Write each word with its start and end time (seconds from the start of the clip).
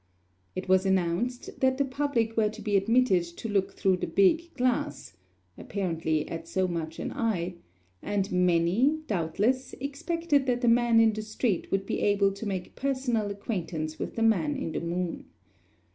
It 0.55 0.67
was 0.67 0.83
announced 0.83 1.59
that 1.59 1.77
the 1.77 1.85
public 1.85 2.35
were 2.35 2.49
to 2.49 2.61
be 2.63 2.75
admitted 2.75 3.21
to 3.23 3.47
look 3.47 3.73
through 3.73 3.97
the 3.97 4.07
big 4.07 4.51
glass 4.55 5.15
(apparently 5.59 6.27
at 6.27 6.47
so 6.47 6.67
much 6.67 6.97
an 6.97 7.11
eye), 7.11 7.57
and 8.01 8.31
many, 8.31 9.01
doubtless, 9.05 9.73
expected 9.79 10.47
that 10.47 10.61
the 10.61 10.67
man 10.67 10.99
in 10.99 11.13
the 11.13 11.21
street 11.21 11.69
would 11.69 11.85
be 11.85 11.99
able 11.99 12.31
to 12.31 12.47
make 12.47 12.75
personal 12.75 13.29
acquaintance 13.29 13.99
with 13.99 14.15
the 14.15 14.23
man 14.23 14.55
in 14.55 14.71
the 14.71 14.79
moon. 14.81 15.25